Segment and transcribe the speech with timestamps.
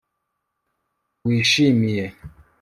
[1.25, 2.05] wishimiye